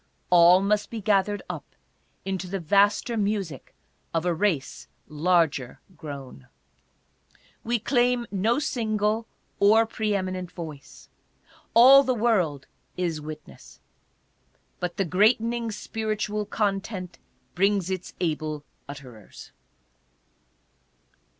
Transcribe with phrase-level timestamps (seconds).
[0.31, 1.75] All must be gathered up
[2.25, 3.75] into the vaster music
[4.15, 6.47] of a race larger grown.
[7.63, 9.27] We claim no single
[9.59, 11.07] or pre eminent voice.
[11.75, 12.65] All the world
[12.97, 13.79] is witness.
[14.79, 17.19] But the greatening spiritual content
[17.53, 19.51] brings its able utterers.